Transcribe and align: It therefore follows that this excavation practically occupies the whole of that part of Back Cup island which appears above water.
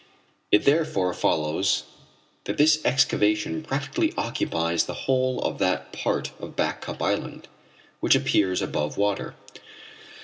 It 0.51 0.65
therefore 0.65 1.13
follows 1.13 1.83
that 2.45 2.57
this 2.57 2.83
excavation 2.83 3.61
practically 3.61 4.15
occupies 4.17 4.85
the 4.85 4.95
whole 5.05 5.39
of 5.43 5.59
that 5.59 5.93
part 5.93 6.31
of 6.39 6.55
Back 6.55 6.81
Cup 6.81 7.03
island 7.03 7.47
which 7.99 8.15
appears 8.15 8.63
above 8.63 8.97
water. 8.97 9.35